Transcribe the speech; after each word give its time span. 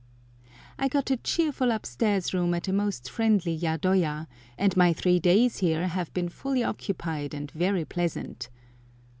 I 0.79 0.87
got 0.87 1.11
a 1.11 1.17
cheerful 1.17 1.69
upstairs 1.69 2.33
room 2.33 2.55
at 2.55 2.67
a 2.67 2.73
most 2.73 3.07
friendly 3.07 3.53
yadoya, 3.55 4.25
and 4.57 4.75
my 4.75 4.93
three 4.93 5.19
days 5.19 5.59
here 5.59 5.89
have 5.89 6.11
been 6.11 6.27
fully 6.27 6.63
occupied 6.63 7.35
and 7.35 7.51
very 7.51 7.85
pleasant. 7.85 8.49